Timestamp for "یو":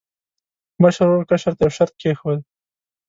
1.63-1.73